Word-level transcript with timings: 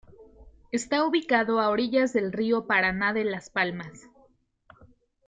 Está 0.71 1.05
ubicado 1.05 1.59
a 1.59 1.69
orillas 1.69 2.11
del 2.11 2.31
río 2.31 2.65
Paraná 2.65 3.13
de 3.13 3.23
las 3.23 3.51
Palmas. 3.51 4.01